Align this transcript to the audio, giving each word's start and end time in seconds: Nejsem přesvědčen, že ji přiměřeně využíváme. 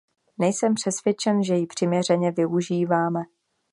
Nejsem 0.37 0.73
přesvědčen, 0.73 1.43
že 1.43 1.55
ji 1.55 1.67
přiměřeně 1.67 2.31
využíváme. 2.31 3.21